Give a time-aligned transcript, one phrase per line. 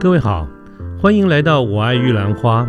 [0.00, 0.48] 各位好，
[0.98, 2.62] 欢迎来到《我爱玉兰花》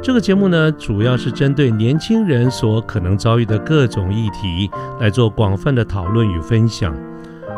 [0.00, 4.70] 这个节目呢，主要是针对年轻人所可能遭遇的各种议题
[5.00, 6.96] 来做广泛的讨论与分享。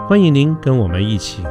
[0.08, 1.43] 欢迎您跟我们一起。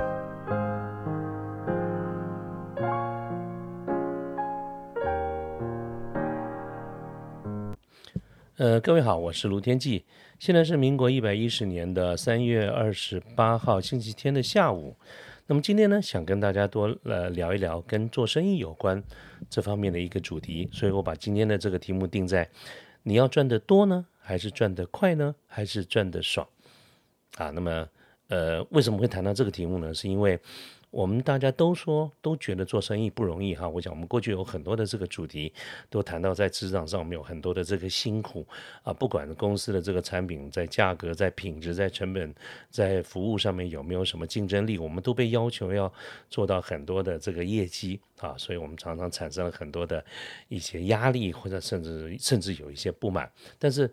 [8.58, 10.04] 呃，各位好，我是卢天记，
[10.40, 14.96] 现在是民国一百一十年的三月二十八号星期天的下午。
[15.46, 19.04] 那么今天呢，想跟大家多呃聊一聊跟做生意有关
[19.50, 22.50] 这方面的一个主题，所以我把今天的这个题目定在：
[23.04, 26.48] 你要赚得多呢，还是赚得快呢，还是赚得爽？
[27.36, 27.90] 啊，那么
[28.28, 29.94] 呃，为什么会谈到这个题目呢？
[29.94, 30.40] 是因为。
[30.94, 33.68] 我们大家都说，都觉得做生意不容易哈。
[33.68, 35.52] 我讲，我们过去有很多的这个主题，
[35.90, 38.46] 都谈到在职场上，我们有很多的这个辛苦
[38.84, 38.94] 啊。
[38.94, 42.32] 不管公司的这个产品在价格、在品质、在成本、
[42.70, 45.92] 在服务上面有没有什么竞争力，我们都被要求要
[46.30, 48.36] 做到很多的这个业绩啊。
[48.38, 50.06] 所以我们常常产生了很多的
[50.48, 53.28] 一些压力，或者甚至甚至有一些不满。
[53.58, 53.92] 但是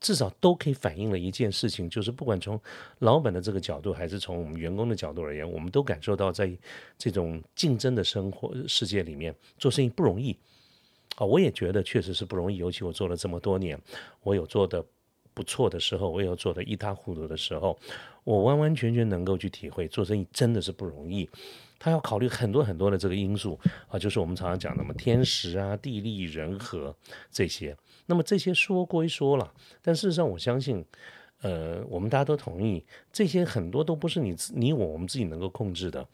[0.00, 2.60] 至少都可以反映了一件事情，就是不管从
[3.00, 6.50] 老板的这个角度，还是从我们员工的角度而言，我们都感受到在
[6.96, 10.36] 这种竞争的生活世界里面做生意不容易
[11.16, 11.26] 啊！
[11.26, 13.76] 我也觉得确实是不容易，尤其我做了这么多年，
[14.22, 14.84] 我有做的
[15.34, 17.76] 不错的时候，我有做的一塌糊涂的时候，
[18.22, 21.28] 我完完全全能够去体会做生意真的是不容易。
[21.80, 26.94] 他要考虑很多很多的这个因素啊，就是我们常常讲的嘛，天时啊、地利人和
[27.30, 27.76] 这些。
[28.10, 30.82] 那么这些说归说了，但事实上我相信，
[31.42, 36.08] 呃，我们大家都同意，这些很多都不是你你我我们自己能够控制的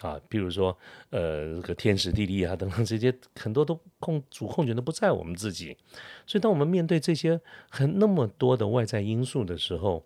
[0.00, 0.18] 啊。
[0.30, 0.74] 比如说，
[1.10, 5.76] 呃，这个天时地利啊等等这些，很多都控主控权都不在我们自己。
[6.26, 10.02] 所以，当我们面对这些很那么多的外在因素的时候，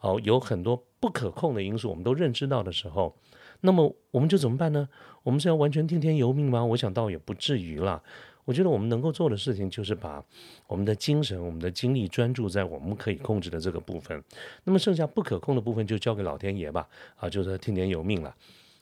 [0.00, 3.16] 哦，有很多不可控的因素，我们都认知到的时候。
[3.64, 4.88] 那么我们就怎么办呢？
[5.22, 6.64] 我们是要完全听天由命吗？
[6.64, 8.02] 我想倒也不至于啦。
[8.44, 10.24] 我觉得我们能够做的事情就是把
[10.66, 14.22] 我们的精神、我们的精力专注在我们可以控制的这个部分。
[14.64, 16.88] 那么剩下不可控的部分就交给老天爷吧。
[17.16, 18.34] 啊，就是听天由命了。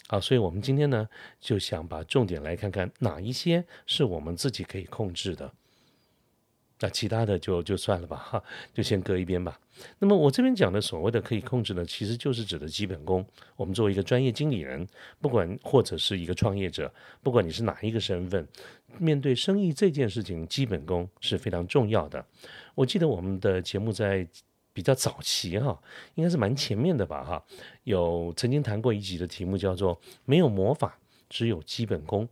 [0.08, 5.52] 啊，所以我们今天呢就想把重点来看看哪一些是我们自己可以控制的。
[6.82, 8.42] 那其他的就就算了吧，哈，
[8.72, 9.60] 就先搁一边吧。
[9.98, 13.24] 那么我这边讲的所谓的可以控制呢，其实就是指的基本功。
[13.56, 14.86] 我们作为一个专业经理人，
[15.20, 16.92] 不管或者是一个创业者，
[17.22, 18.46] 不管你是哪一个身份，
[18.98, 22.24] 面对生意这件事情，基本功是非常重要的。
[22.74, 24.26] 我记得我们的节目在
[24.72, 25.78] 比较早期哈，
[26.14, 27.44] 应该是蛮前面的吧，哈，
[27.84, 30.98] 有曾经谈过一集的题目叫做“没有魔法，
[31.28, 32.26] 只有基本功”。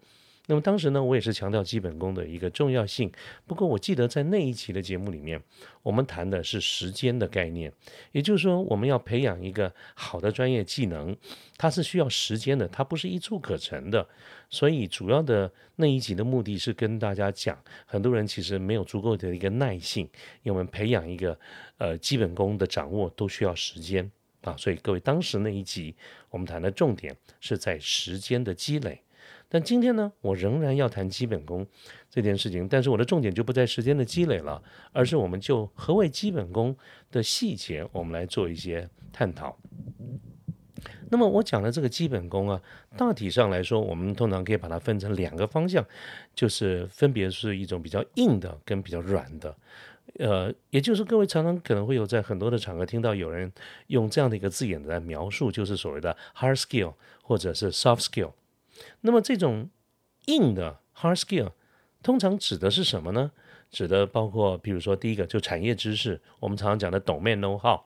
[0.50, 3.12] 那么当时呢，我也是强调基本功的一个重要性。
[3.46, 5.38] 不过我记得在那一期的节目里面，
[5.82, 7.70] 我们谈的是时间的概念，
[8.12, 11.14] 也就是说，我们要培养一个好的专业技能，
[11.58, 14.08] 它是需要时间的，它不是一蹴可成的。
[14.48, 20.06] 所以主要的那一集的目的是跟大家讲，很多人其实没有足够的一个耐性，
[20.42, 21.38] 因为我们培养一个
[21.76, 24.10] 呃基本功的掌握都需要时间
[24.40, 24.56] 啊。
[24.56, 25.94] 所以各位当时那一集
[26.30, 29.02] 我们谈的重点是在时间的积累。
[29.48, 31.66] 但今天呢，我仍然要谈基本功
[32.10, 36.76] 这件事情，但是我的重点就不在时间的积累了，而是我们就何谓基本功
[37.10, 39.58] 的细节，我们来做一些探讨。
[41.10, 42.60] 那么我讲的这个基本功啊，
[42.96, 45.84] 大体上来说，我们通常可以把它分成两个方向，
[46.34, 49.56] 就是分别是一种比较硬的跟比较软的。
[50.18, 53.50] 呃，也就是各位常常可能会有在很多的场合听到有人
[53.86, 56.92] 用这样的一个字眼来描述，就是所谓的 hard skill
[57.22, 58.32] 或者是 soft skill。
[59.00, 59.70] 那么这种
[60.26, 61.52] 硬的 hard skill
[62.02, 63.32] 通常指的是什么呢？
[63.70, 67.80] 指的包括，比如说第一个就产业知识，我们常常讲的 domain know how。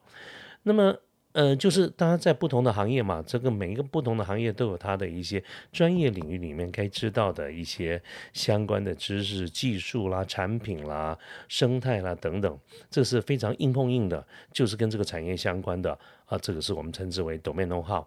[0.63, 0.97] 那么，
[1.33, 8.01] 呃，就是大家在不同的行业嘛，这个每一个不同的行业都有它的一些专业领域里面该知道的一些
[8.33, 11.17] 相关的知识、技术啦、产品啦、
[11.47, 12.59] 生态啦等等，
[12.89, 18.05] 这是非常硬碰硬的，就是跟这个产业相关的啊，这个是我们称之为 domain know how。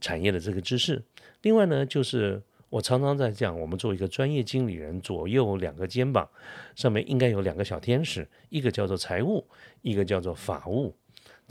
[0.00, 1.02] 产业的这个知识，
[1.42, 2.40] 另外呢，就是
[2.70, 6.26] 我常常在讲，我们作为一个专业经理人，左右两个肩膀
[6.76, 9.44] 上面应该有两个小天使，一个叫做财务，
[9.82, 10.94] 一个叫做法务，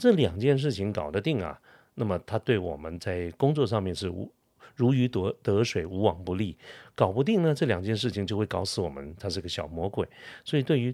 [0.02, 1.56] 这两件事情搞得定啊，
[1.94, 4.28] 那么他对我们在工作上面是无
[4.74, 6.56] 如鱼得得水，无往不利；
[6.92, 10.04] 搞不定呢，这两件事情就会搞死我们，他是个小魔鬼。
[10.44, 10.92] 所以对于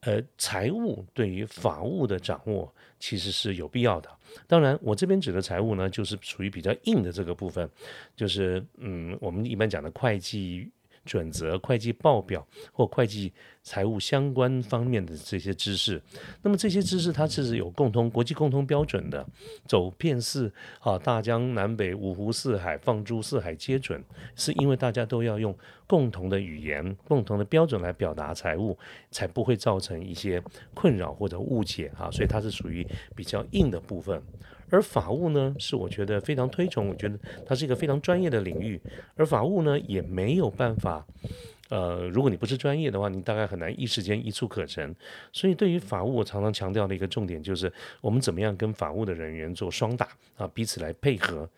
[0.00, 4.08] 呃，财务对于法务的掌握其实是有必要的。
[4.46, 7.68] 当然，我这边指的财务呢，就是属于比较硬的这个部分，
[8.16, 10.70] 就是嗯，我们一般讲的会计、
[11.04, 16.00] 准则、会计报表或会计财务相关方面的这些知识。
[16.42, 19.26] 那么这些知识它是有共同国际共同标准的，
[19.66, 24.02] 走遍四啊大江南北、五湖四海，放诸四海皆准，
[24.34, 25.56] 是因为大家都要用
[25.86, 28.76] 共同的语言、共同的标准来表达财务，
[29.10, 30.42] 才不会造成一些
[30.74, 32.10] 困扰或者误解哈。
[32.10, 34.22] 所以它是属于比较硬的部分。
[34.70, 38.80] 而法务呢，是我觉得非常推崇，我觉得它是一个非常专业的领域。
[39.14, 41.06] 而法务呢，也没有办法，
[41.68, 44.94] 呃，如果你不是专业的话，你大概很难一时间一触可成。
[45.32, 51.48] 所以对于法务，我常常强调的一个重点就是，我们怎么样跟法务的人员做双打啊，彼此来配合，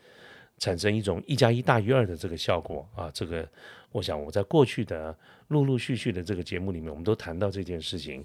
[0.59, 3.11] 产生一种一加一大于二的这个效果啊。
[3.15, 3.49] 这个，
[3.93, 5.17] 我想我在过去的
[5.49, 8.25] 陆陆续续的这个节目里面，我们都谈到这件事情。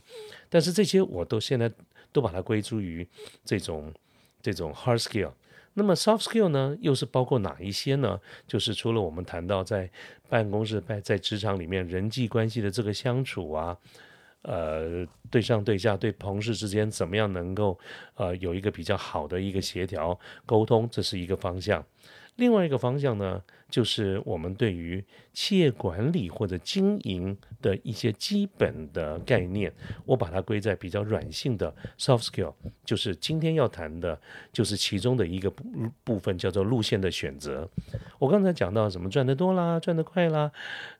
[0.50, 1.72] 但是这些我都现在
[2.12, 3.07] 都把它归诸于
[3.45, 3.94] 这种。
[4.42, 5.32] 这种 hard skill，
[5.74, 8.20] 那么 soft skill 呢，又是包括哪一些呢？
[8.48, 9.90] 就是除了我们谈到在
[10.28, 13.78] 办公室、在在职场里面人际关系的这个相处啊，
[14.42, 17.80] 呃，对上对下、对同事之间怎么样能够
[18.16, 21.86] 呃有一个比较好的一个协调沟通，这是一个方向。
[22.38, 29.72] 另外一个方向呢，就是我们对于企业管理或者经营的一些基本的概念，
[30.06, 34.19] 我把它归在比较软性的 soft skill，就是今天要谈的，
[34.51, 35.63] 就是其中的一个部
[36.04, 37.69] 部分，叫做路线的选择。
[38.18, 40.51] 我刚才讲到什么赚得多啦，赚得快啦，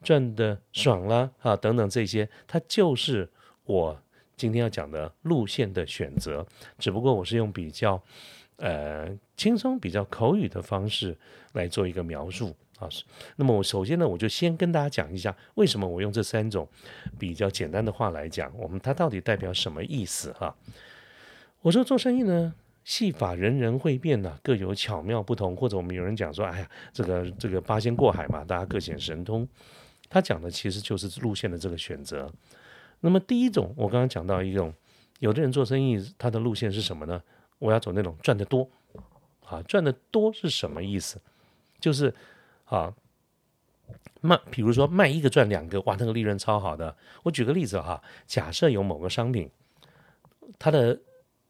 [0.04, 3.27] 赚得爽啦啊等等这些，它就是
[3.63, 4.00] 我
[4.38, 6.45] 今天要讲的路线的选择，
[6.77, 8.04] 只不过我是用比较。
[8.62, 11.18] 呃，轻松比较口语的方式
[11.54, 12.88] 来做一个描述啊。
[13.36, 16.69] 那么我首先呢，我就先跟大家讲一下，为什么我用这三种
[17.18, 20.56] 比较简单的话来讲，我们它到底代表什么意思哈？
[21.62, 22.54] 我说做生意呢，
[22.84, 25.56] 戏法人人会变呐，各有巧妙不同。
[25.56, 29.48] 或者我们有人讲说，哎呀，这个这个八仙过海嘛，大家各显神通。
[30.08, 32.31] 他讲的其实就是路线的这个选择。
[33.00, 34.72] 那么第一种，我刚刚讲到一种，
[35.18, 37.19] 有的人做生意，他的路线是什么呢？
[37.62, 38.68] 我要走那种赚得多，
[39.46, 41.22] 啊，赚得多是什么意思？
[41.80, 42.12] 就是
[42.66, 42.92] 啊，
[44.19, 46.98] 卖，比如说卖一个赚两个，哇，那个利润超好的。
[47.22, 49.48] 我举个例子哈，假设有某个商品，
[50.58, 51.00] 它的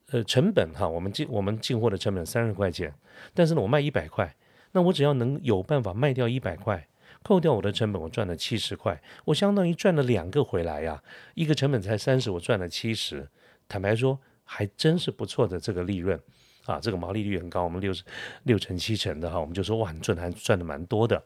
[0.10, 2.94] 呃成本哈，我们进我们进货的成本三十块钱，
[3.34, 4.36] 但是呢我卖一百块，
[4.74, 6.90] 那我只要能有办法卖掉一百块，
[7.24, 11.02] 扣掉我的成本，我赚了七十块，我相当于赚了两个回来呀。
[11.36, 13.30] 一个成本才三十，我赚了七十，
[13.70, 14.20] 坦白说。
[14.54, 16.20] 还真是不错的这个利润
[16.66, 18.04] 啊，这个毛利率很高，我们六十
[18.44, 21.24] 六成七成的哈，我们就说哇，赚还赚的蛮多的。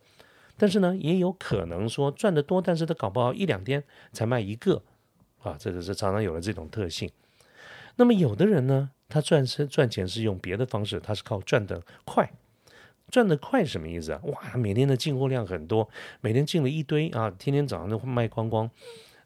[0.56, 3.84] 但是呢，也有可能说赚的多，但是他搞不好一两天
[4.14, 4.84] 才卖一个
[5.42, 7.10] 啊，这个是常常有了这种特性。
[7.96, 12.32] 那么有的人呢，他赚是赚钱是用别的方式，他是靠赚的快，
[13.10, 14.22] 赚的快什么意思啊？
[14.26, 15.90] 哇，每天的进货量很多，
[16.22, 18.70] 每天进了一堆啊，天天早上都卖光光。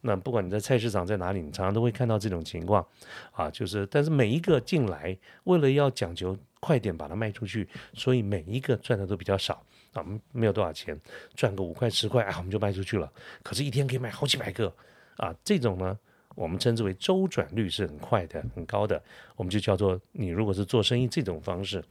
[0.01, 2.85] 那不管你在菜市场在哪里，你常常都会看到这种情况，
[3.31, 9.61] 啊，就是，但是每一个进来，为了要讲究快点把它卖出去，所以每一个赚的都比较少，
[9.91, 10.97] 啊，没有多少钱，
[11.35, 13.11] 赚个五块十块啊，我们就卖出去了。
[13.43, 14.73] 可是，一天可以卖好几百个，
[15.17, 15.97] 啊，这种呢，
[16.35, 19.01] 我们称之为周转率是很快的、很高的，
[19.35, 21.83] 我们就叫做你如果是做生意这种方式，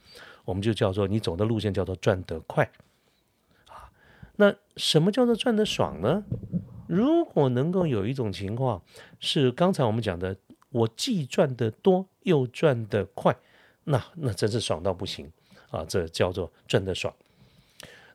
[0.45, 2.63] 我们就叫做你走的路线叫做赚得快，
[3.67, 3.85] 啊，
[4.35, 6.23] 那什么叫做赚得爽呢？
[6.89, 8.81] 如果能够有一种情况
[9.19, 10.35] 是刚才我们讲的，
[10.71, 13.37] 我既赚得多又赚得快，
[13.83, 15.31] 那那真是爽到不行
[15.69, 15.85] 啊！
[15.87, 17.13] 这叫做赚得爽。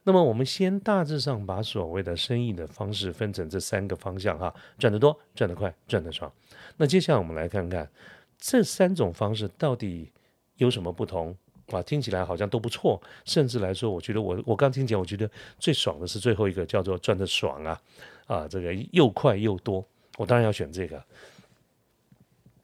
[0.03, 6.29] 那么我们先大致上把所谓的生意的方式分成这三个方向哈：赚得多、赚得快、赚得爽。
[6.75, 7.89] 那接下来我们来看看
[8.37, 10.11] 这三种方式到底
[10.57, 11.33] 有什么不同
[11.71, 11.81] 啊？
[11.81, 15.29] 听起来好像都不错，甚至来说，我觉得我我刚听讲，我觉得
[15.59, 17.81] 最爽的是最后一个叫做赚得爽啊。
[18.27, 19.85] 啊，这个又快又多，
[20.17, 21.03] 我当然要选这个。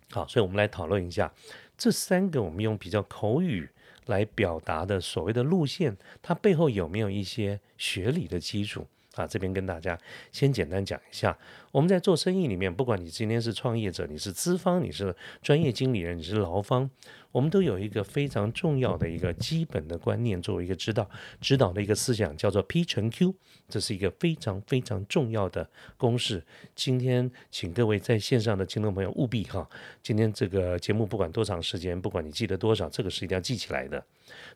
[0.10, 1.32] 好，所以我们来讨论一下
[1.78, 3.70] 这三个我们用比较口语
[4.08, 8.88] 来表达的所谓的路线，它背后有没有一些学理的基础？
[9.16, 9.98] 啊，这边跟大家
[10.32, 11.38] 先简单讲一下，
[11.72, 16.90] 我们在做生意里面，不管你今天是创业者，你是资方，你是专业经理人，你是劳方，
[17.34, 21.10] 我们都有一个非常重要的一个基本的观念，作为一个指导
[21.42, 23.36] 指导的一个思想，叫做 P 乘 Q，
[23.68, 26.42] 这是一个非常非常重要的公式。
[26.74, 29.70] 今天请各位在线上的听众朋友务必哈，
[30.02, 34.02] 今天这个节目不管多长时间，不管你记得多少，这个是一定要记起来的。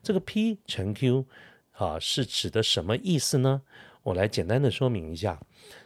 [0.02, 1.26] 这个 P 乘 Q
[1.72, 3.60] 啊，是指的什么意思呢？
[4.06, 5.36] 我来简单的说明一下，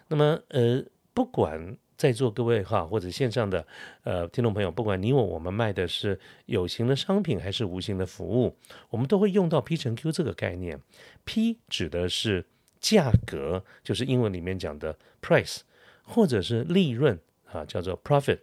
[0.09, 0.85] 那么呃，
[1.15, 3.67] 不管在座各位哈，或者线上的
[4.03, 8.55] 呃听众朋友，不管你我我们卖的是有形的商品还是无形的服务，
[8.91, 10.79] 我们都会用到 P 乘 Q 这个概念。
[11.25, 12.45] P 指的是
[12.79, 15.61] 价格，就是英文里面讲的 price，
[16.03, 17.19] 或者是利润
[17.51, 18.41] 啊，叫做 profit。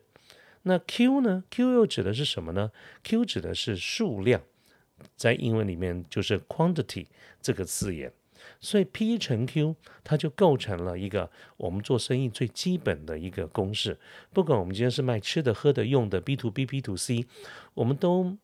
[0.64, 2.72] 那 Q 呢？Q 又指的是什么呢
[3.04, 4.42] ？Q 指的是数量，
[5.16, 7.06] 在英文里面就是 quantity
[7.40, 8.12] 这个字眼。
[8.60, 13.98] 所以 P 乘 Q 它就构成了一个我们做生意最基本的一个公式。
[14.34, 17.26] 不管我们今天是卖吃的、喝的、用的，B to B、B to C，
[17.74, 18.38] 我们都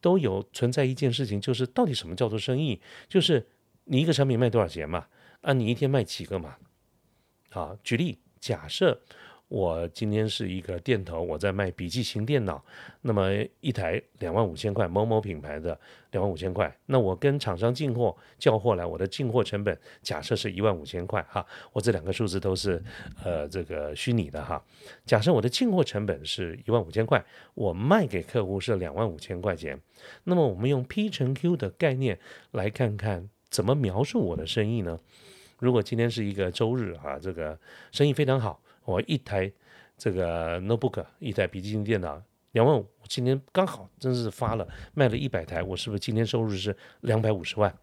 [0.00, 2.80] 都有存在一件事情，就是到底什么叫做生意？
[3.08, 3.46] 就是
[3.84, 5.06] 你一个产品卖多少钱嘛？
[5.40, 6.56] 啊，你一天卖几个嘛？
[7.50, 9.00] 好，举例，假设。
[9.48, 12.64] 我今天是一个店头，我在卖笔记型电脑，
[13.02, 15.78] 那么一台两万五千块，某某品牌的
[16.10, 16.74] 两万五千块。
[16.86, 22.82] 那我跟厂商进货叫货来，我的进货成本假设是一万五千块哈，我这两个数字都是
[23.22, 24.60] 呃这个虚拟的哈。
[25.04, 27.22] 假设我的进货成本是一万五千块，
[27.54, 29.78] 我卖给客户是两万五千块钱。
[30.24, 32.18] 那么我们用 P 乘 Q 的概念
[32.52, 34.98] 来看看怎么描述我的生意呢？
[35.60, 37.56] 如果今天是一个周日啊，这个
[37.92, 38.60] 生意非常好。
[38.84, 39.50] 我一台
[39.96, 42.22] 这个 notebook，一台笔记本电脑，
[42.52, 47.74] 两万五，我今天刚好真是发了，卖了一百台，我是不是今天收入是两百五十万？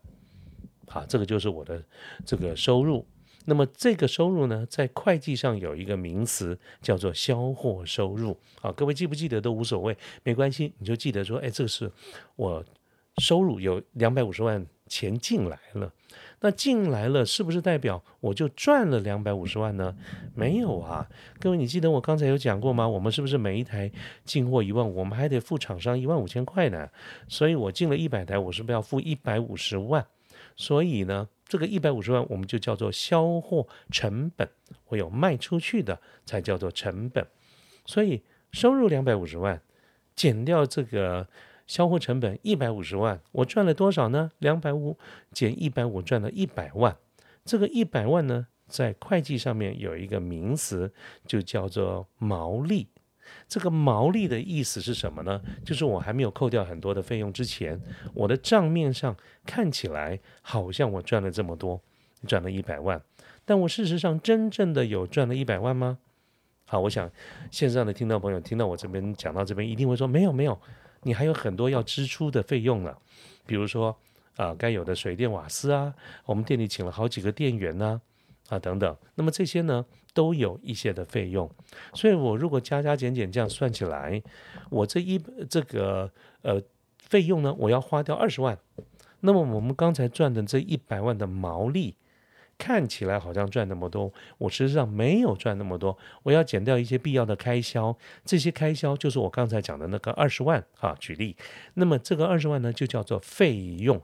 [0.87, 1.83] 好，这个就是我的
[2.25, 3.05] 这个收入。
[3.45, 8.37] 那么这个收入呢，在会计上有一个名词叫做销货收入。
[8.61, 11.91] 啊，各位记不记得都无所谓，没关系，你就记得说，哎，这个是
[12.35, 12.63] 我
[13.17, 15.91] 收入有两百五十万钱进来了。
[16.43, 19.95] 那进来了，是不是代表我就赚了两百五十万呢？
[20.33, 21.07] 没有啊，
[21.39, 22.87] 各位，你记得我刚才有讲过吗？
[22.87, 23.91] 我们是不是每一台
[24.25, 26.89] 进货一万，我们还得付厂商一万五千块呢？
[27.27, 30.03] 所以我进了一百台，我是不是要付一百五十万？
[30.55, 34.49] 所以呢，这个一百五十万我们就叫做销货成本，
[34.87, 37.25] 我有卖出去的才叫做成本。
[37.85, 39.61] 所以收入两百五十万，
[40.15, 41.27] 减掉这个。
[41.71, 44.29] 销货成本一百五十万，我赚了多少呢？
[44.39, 44.97] 两百五
[45.31, 46.97] 减一百五，赚了一百万。
[47.45, 50.91] 这个一百万呢，在会计上面有一个名词，
[51.25, 52.89] 就叫做毛利。
[53.47, 55.41] 这个毛利的意思是什么呢？
[55.63, 57.79] 就是我还没有扣掉很多的费用之前，
[58.13, 61.81] 我的账面上看起来好像我赚了这么多，
[62.27, 63.01] 赚了一百万，
[63.45, 65.99] 但我事实上真正的有赚了一百万吗？
[66.65, 67.09] 好，我想
[67.49, 70.59] 线上的听到朋友听到我这边讲到这边，一定会说没有没有。
[71.03, 72.97] 你还有很多要支出的费用了，
[73.45, 73.97] 比如说
[74.35, 75.93] 啊，该有的水电瓦斯啊，
[76.25, 78.01] 我们店里请了好几个店员呢，
[78.49, 81.49] 啊等等，那么这些呢都有一些的费用，
[81.93, 84.21] 所以我如果加加减减这样算起来，
[84.69, 86.61] 我这一这个呃
[86.97, 88.57] 费用呢，我要花掉二十万，
[89.21, 91.95] 那么我们刚才赚的这一百万的毛利。
[92.61, 95.97] 看起来好像赚那么多，我实际上没有赚那么多。
[96.21, 100.95] 我要减掉一些必要的开销，这些开销就是我刚才讲的那个二十万啊。
[100.99, 101.35] 举例，
[101.73, 103.99] 那么这个二十万呢，就叫做费用。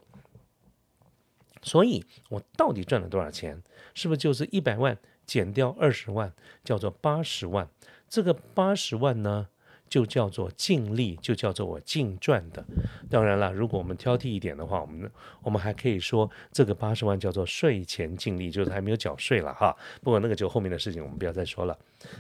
[1.62, 3.62] 所以，我到底赚了多少钱？
[3.94, 4.98] 是不是就是一百万
[5.28, 6.34] 减掉二十万，
[6.64, 7.70] 叫做八十万？
[8.10, 9.50] 这个八十万呢？
[9.90, 12.64] 就叫做净利，就叫做我净赚的。
[13.10, 15.10] 当然了，如果我们挑剔一点的话，我们
[15.42, 19.76] 我们还可以说这个八十万叫做税前净利，就是还没有缴税了哈。
[20.02, 21.78] 不过那个就后面的事情，我们不要再说了。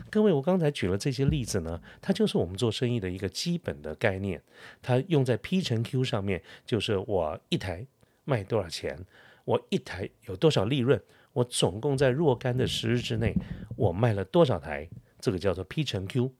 [0.09, 4.41] 各位，我刚才举了这些例子呢，它就是我们做生意的一个基本的概念。
[4.81, 7.85] 它用在 P 乘 Q 上面，就是我一台
[8.25, 8.97] 卖多少钱，
[9.45, 11.01] 我一台有多少利润，
[11.33, 13.35] 我总共在若干的时日之内，
[13.75, 16.31] 我卖了多少台，这个叫做 P 乘 Q。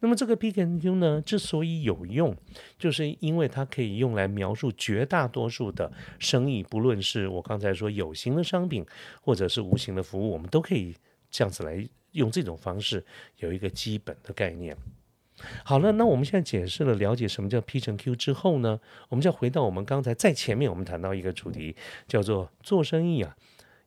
[0.00, 2.36] 那么这个 P 乘 Q 呢，之所以有用，
[2.78, 8.84] 就是因为它可以用来描述绝大多数的生意，不论是我刚才说有形的商品，
[9.20, 10.94] 或者是无形的服务，我们都可以
[11.30, 13.04] 这样子来用这种方式
[13.38, 14.76] 有一个基本的概念。
[15.64, 21.74] 好了，那我们现在解释了了解什么叫 P 乘 Q 之后呢，我们就回到我们刚才在前面我们谈到一个主题，
[22.06, 23.36] 叫做做生意啊。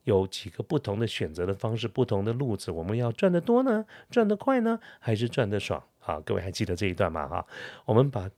[0.08, 5.84] 有几个不同的选择的方式，不同的路子，我们要赚得多呢，赚得快呢，还是赚得爽？
[6.00, 7.28] 好，各位还记得这一段吗？
[7.28, 7.46] 哈，
[7.84, 8.30] 我们把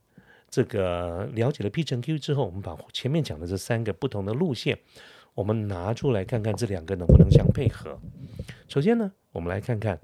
[0.49, 4.79] 这个了解了 P 乘 Q 之后，我们把前面讲的这三个不同的路线，
[5.35, 7.99] 我们拿出来看看这两个能不能相配合。
[8.67, 9.99] 首先呢，我们来看看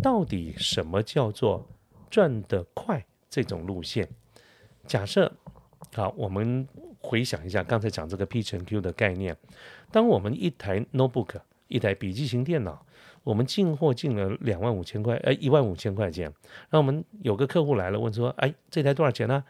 [0.00, 1.68] 到底什么叫做
[2.08, 4.08] 赚得快这种路线。
[4.86, 5.32] 假设
[5.92, 6.68] 好，我们。
[7.00, 9.36] 回想一下刚才讲这个 P 乘 Q 的概念，
[9.90, 12.84] 当我们一台 notebook 一台笔记型电脑，
[13.22, 16.32] 我们进货进了两万五千块，哎，一万五千块钱，
[16.70, 19.44] 那我们有个客户来了，问说，哎，这台多少钱呢？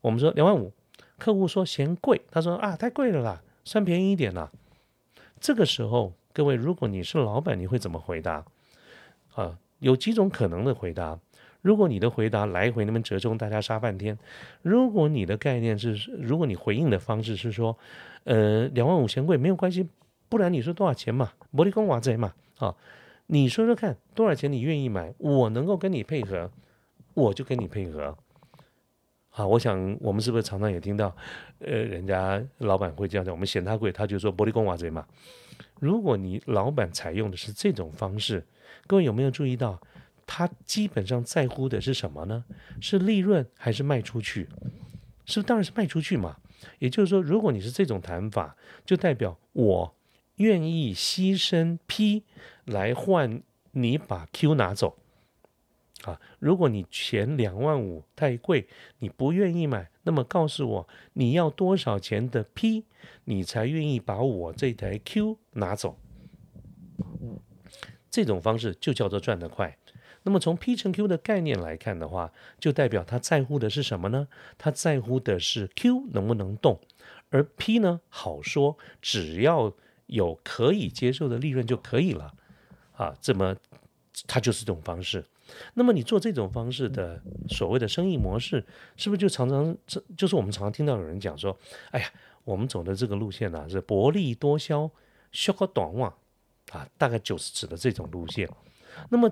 [0.00, 0.72] 我们说两万五，
[1.18, 4.50] 客户说嫌贵，他说啊，太贵了啦，算便宜一点啦。
[5.40, 8.44] 这个时候，各位，如果你是老板，你会怎么回答？
[9.34, 11.18] 啊，有几种可能的回答。
[11.60, 14.18] 如果你的回答来回那么折中，大家杀半天。
[14.62, 17.76] 如果你的概念是，如果你回应的方式是说，
[18.24, 19.88] 呃，两万五千贵没有关系，
[20.28, 21.32] 不然你说多少钱嘛？
[21.54, 22.74] 玻璃工娃贼嘛，啊，
[23.26, 26.50] 你说说看多少钱你愿意买，我能够跟你配合，
[27.14, 28.16] 我就跟你配合。
[29.30, 31.14] 啊，我想我们是不是常常也听到，
[31.60, 35.06] 呃，人家老板会这样讲，我们嫌他贵，他就说玻璃工娃贼嘛。
[35.80, 38.44] 如果你老板采用的是这种方式，
[38.86, 39.80] 各位有没有注意到，
[40.30, 42.44] 他基本上在乎的是什么呢？
[42.82, 44.46] 是利润还是卖出去？
[45.24, 46.36] 是当然是卖出去嘛？
[46.78, 48.54] 也就是说，如果你是这种谈法，
[48.84, 49.96] 就代表我
[50.36, 52.24] 愿意牺牲 P
[52.66, 53.42] 来换
[53.72, 54.98] 你把 Q 拿走。
[56.02, 58.68] 啊，如果你钱两万五太贵，
[58.98, 62.84] 你不愿意买，那么告诉我你要多少钱的 P，
[63.24, 65.98] 你才愿意把我这台 Q 拿走。
[68.10, 69.76] 这种方式就叫做赚得快。
[70.22, 74.28] 那么从 P 乘 Q 的概念来看的话，就代表他在乎的是什么呢？
[74.56, 76.78] 他在乎的是 Q 能不能动，
[77.30, 79.72] 而 P 呢，好说，只要
[80.06, 82.34] 有可以接受的利润就可以了。
[82.92, 83.56] 啊，这么
[84.26, 85.24] 它就是这种方式。
[85.74, 88.62] 那么你做这种方式的所谓的生意模式，
[88.96, 91.56] 是不是就常常这就是我们常常听到有人讲说，
[91.90, 92.12] 哎呀，
[92.44, 94.90] 我们走的这个路线呢是薄利多销、
[95.32, 96.12] 销个短网
[96.72, 98.46] 啊，大概就是指的这种路线。
[99.08, 99.30] 那么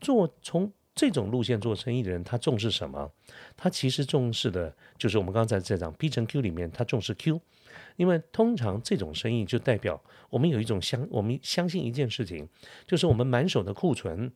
[0.00, 3.10] 做从这种路线做生意的人，他重视什么？
[3.56, 7.40] 他其实重视的就是我们刚才在讲 P 乘 Q 里面，他重视 Q，
[7.96, 12.48] 因为通常这种生意就代表我们有一种相我们相信一件事情，
[12.86, 14.32] 就是我们满手的库存。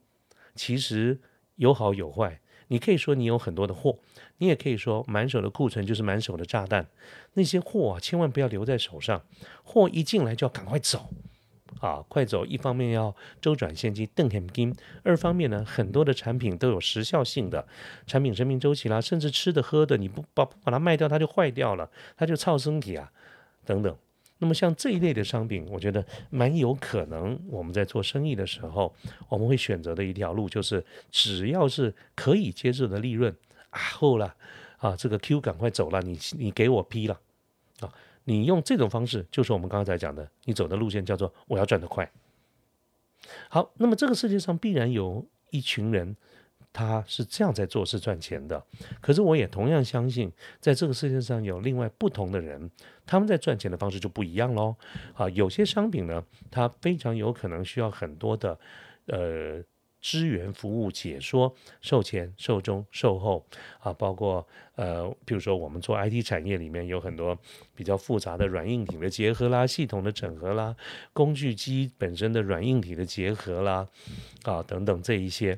[0.55, 1.19] 其实
[1.55, 3.99] 有好有坏，你可以说你有很多的货，
[4.37, 6.87] 你也可以说满手的库存就是满手的炸弹。
[7.33, 9.21] 那些货啊，千万不要留在手上，
[9.63, 11.09] 货一进来就要赶快走，
[11.79, 12.45] 啊，快走！
[12.45, 17.67] 一方面要周转现金，邓肯金；二方面呢，很多的产品都有时效性的，
[18.07, 23.11] 产品生命周期啦，甚至吃的喝的，你不把把它卖掉，它就坏掉了，它就超身体啊，
[23.65, 23.95] 等等。
[24.37, 28.93] 那么像这一类的商品，我觉得蛮有可能我们在做生意的时候，
[29.29, 33.33] 我们会选择的一条路，就是只要是可以接受的利润
[33.69, 34.35] 啊，后了
[34.77, 37.17] 啊，这个 Q 赶快走了，你你给我批了
[37.79, 37.89] 啊，
[38.25, 42.11] 你用这种方式，就是我们刚才讲的，你走的路线叫做我要赚得快。
[43.49, 46.17] 好，那么这个世界上必然有一群人。
[46.77, 48.61] 他是这样在做事赚钱的，
[48.99, 52.69] 可是我也同样相信，在这个世界上有另外不同的人，
[53.05, 54.75] 他们在赚钱的方式就不一样喽。
[55.13, 58.59] 啊，有些商品呢，它非常有可能需要很多的
[59.05, 59.63] 呃
[60.05, 63.43] 资源服务、解说、售前、售中、售后
[63.79, 67.35] 啊，包括呃，比如说我们做 IT 产业里面有很多
[67.73, 70.75] 比较复杂的软硬体的结合啦、系统的整合啦、
[71.11, 73.87] 工具机本身的软硬体的结合啦
[74.43, 75.57] 啊等等这一些。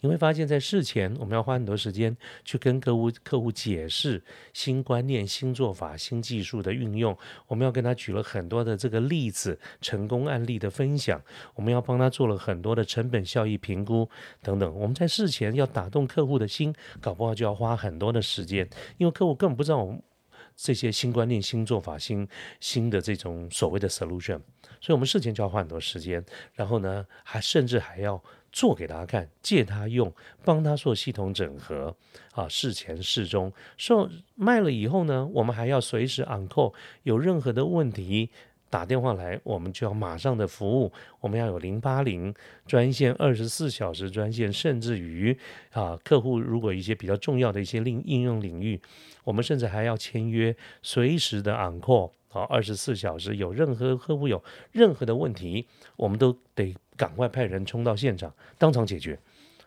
[0.00, 4.22] 你会发现在事前，我们要花很多时间去跟客户客户解释
[4.52, 7.16] 新观念、新做法、新技术的运用。
[7.46, 11.20] 我们要跟他举了很多的这个例子、成功案例的分享。
[11.54, 14.08] 我们要帮他做了很多的成本效益评估
[14.42, 14.74] 等等。
[14.74, 18.68] 我们在事前要打动客户的心，搞不好就要花很多的时间，
[18.98, 20.02] 因为客户根本不知道我们
[20.54, 22.28] 这些新观念、新做法、新
[22.60, 24.40] 新的这种所谓的 solution。
[24.80, 28.22] 所以，我们事前就要花很多时间，然后呢，还甚至还要。
[28.56, 30.10] 做给大家看，借他用，
[30.42, 31.94] 帮他做系统整合。
[32.32, 38.30] 啊，事前事中，售卖了以后呢，我们还要随时 on call，有任何的问题
[38.70, 40.90] 打电话来，我们就要马上的服务，
[41.20, 42.34] 我们要有零八零
[42.66, 45.36] 专线，二十四小时专线，甚至于
[45.72, 48.80] 啊，客户如果一些比较重要的一些应应用领域，
[49.24, 52.12] 我们甚至还要签约，随时的 on call。
[52.28, 59.18] 好，二十四小时有任何客户有任何的问题，我们都得赶快派人冲到现场，当场解决。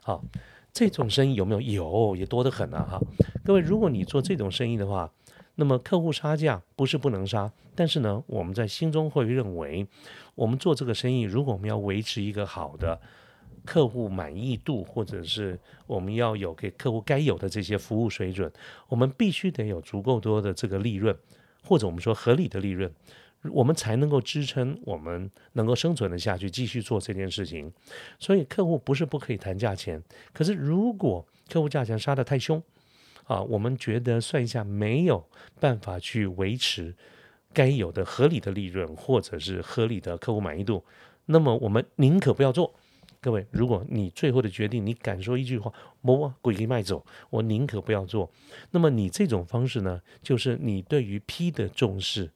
[0.01, 0.23] 好，
[0.71, 1.61] 这种生意有没有？
[1.61, 2.87] 有，也多得很啊！
[2.91, 3.01] 哈，
[3.43, 5.11] 各位，如果你做这种生意的话，
[5.55, 9.87] 那么客户杀价不是不能杀，但是呢，我们在心中会认为，
[10.35, 12.99] 我们做这个生意，如果我们要维持一个好的
[13.65, 18.51] 客户满意度，或者是我们要有给客户该有的这些服务水准，
[18.87, 21.15] 我们必须得有足够多的这个利润。
[21.63, 22.91] 或者我们说合理的利润，
[23.51, 27.71] 我们才能够支撑我们能够生存的下去，继续做这件事情。
[28.17, 30.01] 所以客户不是不可以谈价钱，
[30.33, 32.61] 可是如果客户价钱杀得太凶，
[33.25, 35.27] 啊，我们觉得算一下没有
[35.59, 36.95] 办法去维持
[37.53, 40.83] 该有的合理的利润，或者是合理的客户满意度，
[41.25, 42.73] 那么我们宁可不要做。
[43.21, 48.31] 各位，如果你最后的决定，你敢说一句话，我鬼给卖走，我宁可不要做。
[48.71, 52.31] 那么你这种方式呢，就是你对于 P 的重视，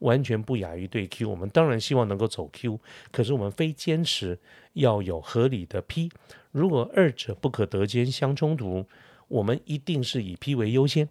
[0.00, 1.30] 完全不亚于对 Q。
[1.30, 2.78] 我们当然希望能够走 Q，
[3.10, 4.38] 可是我们非坚持
[4.74, 6.10] 要有合理的 P。
[6.50, 8.84] 如果二者不可得兼相冲突，
[9.28, 11.08] 我们一定是以 P 为优先。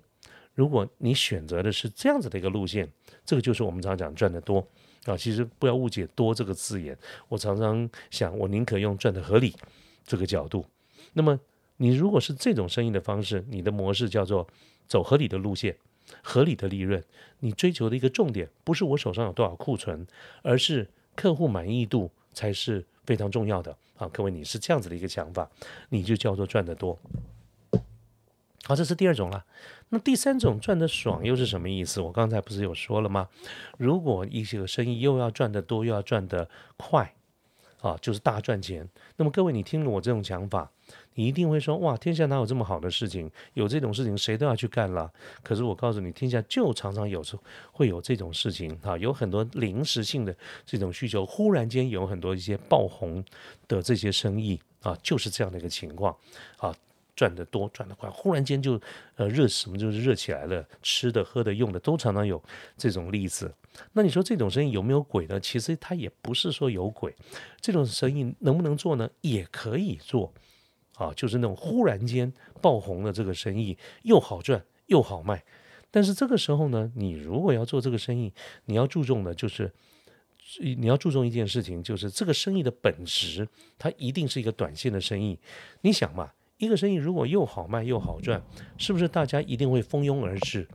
[0.54, 2.88] 如果你选择的是这样子的一个路线，
[3.26, 4.66] 这个就是我们常常讲赚得多。
[5.06, 6.98] 啊，其实不要误解“多”这个字眼。
[7.30, 9.56] 我常常想，我宁可用赚的合理
[10.06, 10.66] 这个角度。
[11.14, 11.40] 那么，
[11.78, 14.48] 你如果是这种生意的方式，你的模式叫做
[14.88, 15.76] 走合理的路线，
[16.22, 17.04] 合理的利润。
[17.40, 20.06] 你追求的一个重点，不是我手上有多少库存，
[20.42, 24.08] 而是客户满意度才是非常重要的啊！
[24.12, 25.50] 各位，你是这样子的一个想法，
[25.90, 26.98] 你就叫做赚得多。
[28.68, 29.46] 好，这是第二种了。
[29.90, 32.02] 那第三种赚得爽又是什么意思？
[32.02, 33.30] 我刚才不是有说了吗？
[33.78, 37.14] 如果一些个生意又要赚得多，又要赚得快，
[37.82, 38.90] 啊，就是大赚钱。
[39.18, 40.72] 那么各位，你听了我这种讲法，
[41.14, 43.30] 你一定会说：哇，天下哪有这么好的事情？
[43.54, 45.14] 有这种事情，谁都要去干了。
[45.44, 47.38] 可是我告诉你，天下就常常有时
[47.72, 53.24] 会有这种事情啊，有很多临时性的这种需求，忽然间有很多一些爆红
[53.68, 56.18] 的这些生意啊，就是这样的一个情况
[56.58, 56.74] 啊。
[57.16, 58.80] 赚得多，赚得快，忽然间就，
[59.16, 62.44] 呃，热什么就是热起来了，吃的、喝的、用的都常常有
[62.78, 63.54] 这种例子。
[63.94, 65.40] 那你说这种生意有没有鬼呢？
[65.40, 67.16] 其实它也不是说有鬼，
[67.62, 69.10] 这种生意能不能做呢？
[69.22, 70.34] 也可以做，
[70.96, 75.44] 啊，就是那种忽然间爆红的这个生意，又好赚又好卖。
[75.92, 78.34] 但是这个时候呢，你如果要做这个生意，
[78.66, 79.72] 你要注重的就是，
[80.60, 83.48] 你要注重一件事情，就是这个生意的本质，
[83.78, 85.40] 它一定是一个短线的生意。
[85.82, 86.32] 你想嘛？
[86.58, 88.42] 一个生意如果又好卖又好赚，
[88.78, 90.68] 是不是大家一定会蜂拥而至？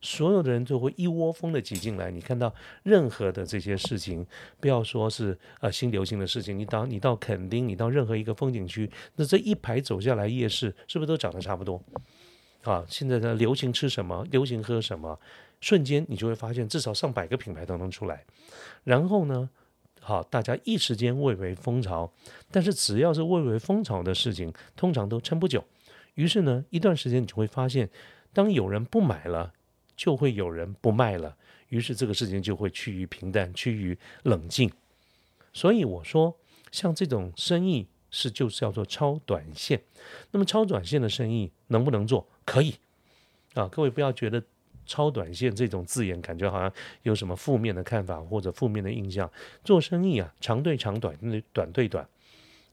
[0.00, 2.10] 所有的人就会一窝蜂的挤进来。
[2.10, 4.24] 你看到任何的这些事情，
[4.60, 11.82] 不要说是呃新流行的事情，你到你到垦丁，你到任何一个风景区，那这一排走下来夜市，是不是都长得差不多？
[12.62, 15.18] 啊，现在的流行吃什么，流行喝什么，
[15.60, 18.24] 瞬间你就会发现至少上百个品牌都能出来。
[18.84, 19.48] 然后呢？
[20.06, 22.12] 好，大家一时间蔚为风潮，
[22.50, 25.64] 但是只要是蔚为风潮的事情，通常都撑不久。
[26.12, 27.88] 于是呢，一段时间你就会发现，
[28.34, 29.54] 当有人不买了，
[29.96, 31.34] 就会有人不卖了。
[31.70, 34.70] 于是这个事情就会趋于平淡，趋于冷静。
[35.54, 36.36] 所以我说，
[36.70, 39.82] 像这种生意是就是叫做超短线。
[40.32, 42.28] 那么超短线的生意能不能做？
[42.44, 42.74] 可以
[43.54, 44.42] 啊，各位不要觉得。
[44.86, 49.30] 超短线这种字眼，感觉好像有什么负面的看法或者负面的印象。
[49.62, 52.06] 做生意啊，长对长，短对短对短，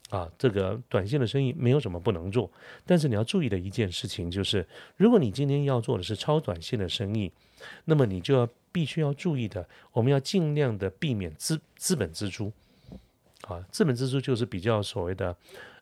[0.09, 2.51] 啊，这个短线的生意没有什么不能做。
[2.85, 7.31] 但是你要注意的一件事情就是，如果你今天要做的是超短线的生意，
[7.85, 12.51] 那么你就要必须要注意的，我们要尽量的避免资资本支出。
[13.47, 15.35] 啊，资本支出就是比较所谓的。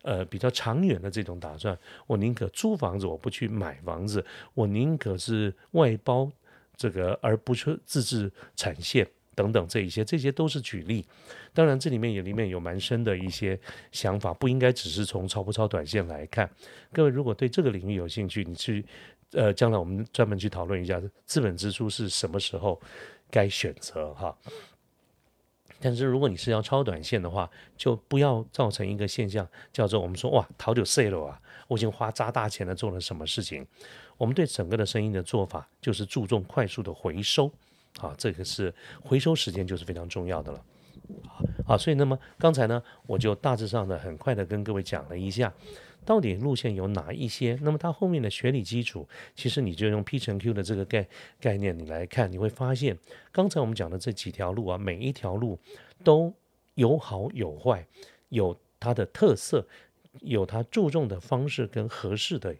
[0.09, 6.27] 呃，比较长远的这种打算，我宁可租房子，我不去买房子，我宁可是外包
[6.75, 11.05] 这个，而不是自制产线等等这一些，这些都是举例。
[11.53, 13.59] 当然，这里面也里面有蛮深的一些
[13.91, 16.49] 想法，不应该只是从超不超短线来看。
[16.91, 18.83] 各位如果对这个领域有兴趣，你去
[19.33, 22.81] 呃，将来我们专门去讨论一下资本支出是什么时候
[23.29, 24.35] 该选择哈。
[25.79, 31.41] 但是如果你是要超短线的话，就不要造成一个现象，叫做我们说哇，逃就碎了啊！
[31.67, 33.65] 我已经花砸大钱了，做了什么事情？
[34.17, 37.49] 我们对整个的生意的做法，就是注重快速的回收，
[37.99, 40.61] 啊，这个是回收时间就是非常重要的了。
[41.65, 45.53] 好，所以那么刚才呢，我就大致上的很快的跟各位讲了一下。
[46.05, 47.57] 到底路线有哪一些？
[47.61, 51.07] 那么它后面的学理基础，其实你就用 P 乘 Q 的这个概
[51.39, 52.97] 概念，你来看，你会发现，
[53.31, 55.59] 刚才我们讲的这几条路啊，每一条路
[56.03, 56.33] 都
[56.73, 57.85] 有好有坏，
[58.29, 59.67] 有它的特色，
[60.21, 62.55] 有它注重的方式跟合适的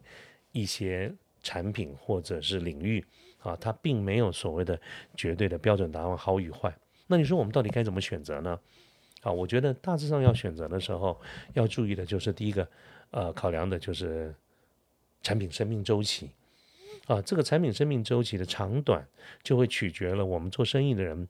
[0.52, 3.04] 一些产品或者是领域
[3.40, 4.80] 啊，它并没有所谓的
[5.16, 6.72] 绝对的标准答案好与坏。
[7.08, 8.60] 那你说我们到底该怎么选择呢？
[9.22, 11.20] 啊，我觉得大致上要选择的时候，
[11.54, 12.68] 要注意的就是第一个。
[13.12, 14.34] 呃，考量的就是
[15.22, 16.30] 产品生命周期
[17.08, 19.06] 啊，这个产品生命周期的长短，
[19.42, 21.28] 就会取决了我们做生意的人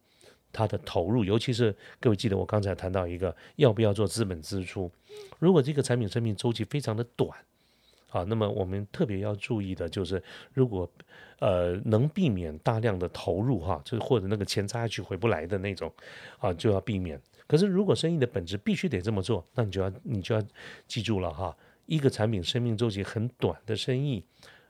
[0.51, 4.91] 他的投入，尤其是各位记得我刚才谈到一个要不要做资本支出，
[5.39, 7.29] 如果这个产品生命周期非常的短
[8.09, 10.89] 啊，那么我们特别要注意的就是，如果
[11.39, 15.89] 呃能避免大量的投入哈，就是或者那个钱砸下去回不来的那种
[16.39, 17.21] 啊，就要避免。
[17.47, 20.43] 可是如果生意的本质必须得这么做，那你就要你就要
[20.87, 21.55] 记住了哈。
[21.89, 24.23] 一个产品生命周期很短的生意，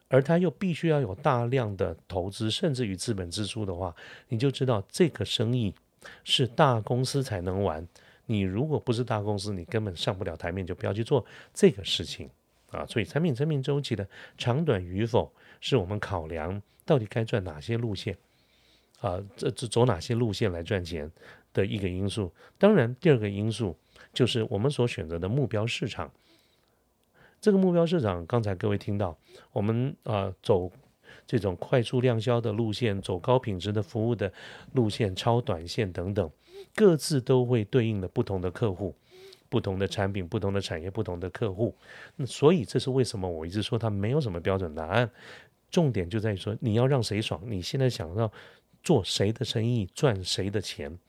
[0.08, 3.94] 而它又必须要有大量的投资，甚至于资本支出的话，
[4.30, 5.76] 你就知道这个生意
[6.24, 7.86] 是大公司才能玩。
[8.26, 12.30] 你如果不是大公司，你根本上不了台面，就不要去做这个事情
[12.72, 12.86] 啊。
[12.86, 15.30] 所以产品生命周期的长短与否，
[15.60, 18.16] 是我们考量到底该赚哪些路线
[19.02, 21.12] 啊，这这走哪些路线来赚钱
[21.52, 22.32] 的一个因素。
[22.58, 23.76] 当然，第二个因素
[24.14, 26.10] 就是我们所选择的目标市场。
[27.42, 29.18] 这个目标市场，刚才各位听到，
[29.54, 30.70] 我们啊走
[31.26, 34.32] 这种快速量销的路线，走高品质的服务的
[34.74, 36.30] 路线，超短线等等，
[36.76, 38.94] 各自都会对应的不同的客户、
[39.48, 41.74] 不同的产品、不同的产业、不同的客户。
[42.18, 45.10] 那所以这是为什么我一直说它没有什么标准答案，
[45.72, 48.30] 重点就在于说你要让谁爽，你现在想要
[48.84, 51.00] 做谁的生意，赚谁的钱，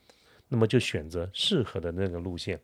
[0.47, 2.61] 那么就选择适合的那个路线。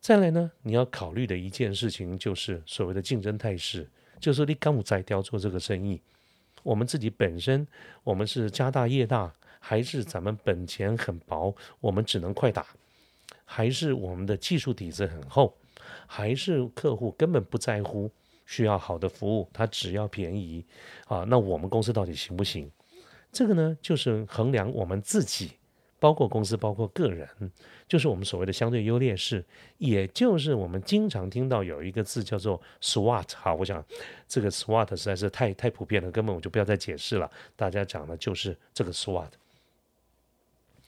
[0.00, 3.86] 再来呢，你要考虑的一件事情就是所谓的竞争态势，
[4.20, 6.00] 就是你刚不在雕做这个生意，
[6.62, 7.66] 我们自己本身
[8.04, 12.66] 我们是家大业大，还是咱们本钱很薄，我们只能快打，
[13.44, 15.54] 还是我们的技术底子很厚，
[16.06, 18.10] 还是客户根本不在乎
[18.46, 20.64] 需要好的服务，他只要便宜
[21.06, 21.24] 啊？
[21.24, 22.70] 那我们公司到底行不行？
[23.30, 25.57] 这个呢，就是衡量我们自己。
[26.00, 27.28] 包括公司，包括个人，
[27.88, 29.44] 就是我们所谓的相对优劣势，
[29.78, 33.32] 也就是我们经常听到有一个字叫做 SWOT。
[33.34, 33.84] 好，我想
[34.28, 37.28] 这个 SWOT 实在是太太普遍了，根本我就不要再解释了。
[37.56, 39.30] 大家讲的就是这个 SWOT。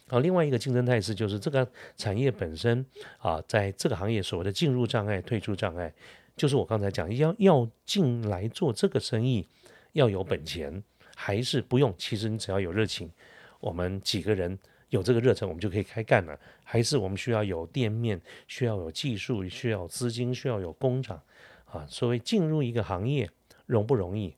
[0.06, 2.86] 好，另外一个竞争态势就是这个产业本身
[3.18, 5.92] 啊，在这个行业所谓的进入障碍、退出障碍，
[6.36, 9.46] 就是我刚才讲要要进来做这个生意，
[9.92, 10.82] 要有本钱，
[11.16, 11.92] 还是不用？
[11.98, 13.10] 其实你只要有热情，
[13.58, 14.56] 我们几个人。
[14.90, 16.38] 有这个热忱，我们就可以开干了。
[16.62, 21.20] 还是我们需要有店面，需要有技术，需要资金，需要有工厂
[21.64, 21.86] 啊。
[21.88, 23.30] 所谓进入一个行业
[23.66, 24.36] 容不容易？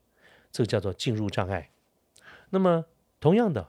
[0.51, 1.69] 这叫做进入障碍。
[2.51, 2.85] 那么
[3.19, 3.67] 同样的，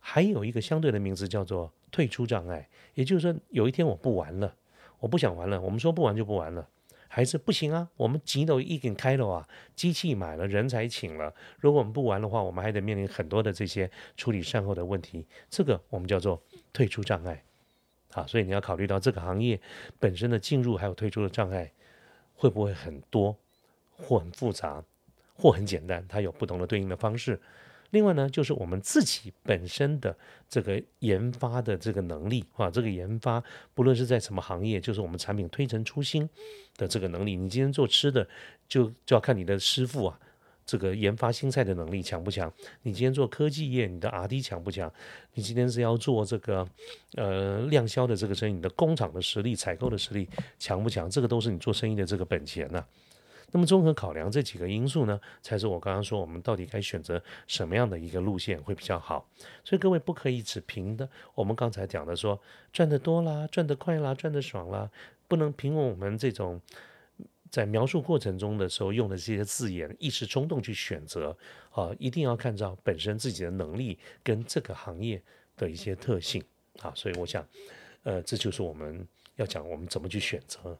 [0.00, 2.68] 还有一个相对的名字叫做退出障碍。
[2.94, 4.54] 也就是说，有一天我不玩了，
[4.98, 5.60] 我不想玩了。
[5.60, 6.68] 我们说不玩就不玩了。
[7.08, 7.88] 还是不行啊！
[7.96, 11.32] 我们几楼已经开了啊，机器买了，人才请了。
[11.58, 15.26] 如果我们不玩的话，我们还得面临很多的这些处理善后的问题。
[15.48, 16.42] 这个我们叫做
[16.72, 17.42] 退出障碍
[18.12, 18.26] 啊。
[18.26, 19.60] 所以你要考虑到这个行业
[19.98, 21.72] 本身的进入还有退出的障碍
[22.34, 23.36] 会不会很多，
[23.90, 24.84] 或很复杂，
[25.34, 27.40] 或很简单，它有不同的对应的方式。
[27.90, 30.16] 另外呢，就是我们自己本身的
[30.48, 33.42] 这个研发的这个能力啊，这个研发
[33.74, 36.28] 不论是在什么行业，就是我们产品推陈出新
[36.76, 37.36] 的这个能力。
[37.36, 38.26] 你今天做吃的，
[38.68, 40.18] 就就要看你的师傅啊，
[40.64, 42.52] 这个研发新菜的能力强不强？
[42.82, 44.92] 你今天做科技业，你的 R&D 强不强？
[45.34, 46.66] 你今天是要做这个
[47.14, 51.08] 呃量销的这个生意，你的工厂的实力、采购的实力强不强？
[51.08, 52.84] 这个都是你做生意的这个本钱呐。
[53.52, 59.28] 那么综合考量这几个因素呢，才是我刚刚说我们到底该选择什么样的一个路线会比较好。
[59.64, 62.40] 所以各位不可以只凭的我们刚才讲的说
[62.72, 64.90] 赚得多啦、赚得快啦、赚得爽啦，
[65.28, 66.60] 不能凭我们这种
[67.50, 71.36] 在描述过程中的时候用的这些字眼一时冲动去选择
[71.70, 75.22] 啊，一定要看到本身自己的能力跟这个行业
[75.56, 76.42] 的一些特性
[76.80, 76.92] 啊。
[76.94, 77.46] 所以我想，
[78.02, 79.06] 呃，这就是我们
[79.36, 80.76] 要讲我们怎么去选择。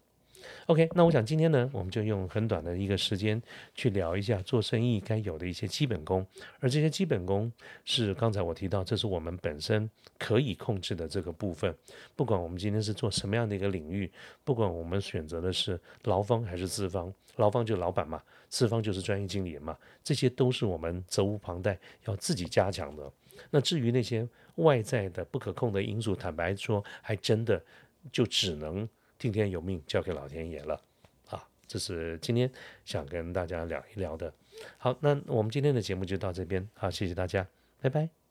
[0.66, 3.40] OK，那我想今天呢，我们就用很短的一个时间
[3.74, 6.26] 去聊一下做生意该有的一些基本功，
[6.58, 7.50] 而这些基本功
[7.84, 11.74] 是刚才我提到，这是我们本身可以控制的这个部分。
[12.14, 14.10] 不管我们今天是做什么样的一个领域，
[14.44, 23.12] 不管我们选择的是劳方还是资方，劳方就是老板嘛，资方就是专业经理人嘛，这些都是我们责无旁贷要自己加强的。
[23.50, 27.62] 那至于那些外在的不可控的因素，坦白说，还真的
[28.10, 28.88] 就只能。
[29.18, 30.80] 听天由命，交给老天爷了，
[31.28, 32.50] 啊，这是今天
[32.84, 34.32] 想跟大家聊一聊的。
[34.78, 37.46] 好，那我们今天的节目就到这边，好，谢谢大家，
[37.80, 38.25] 拜拜。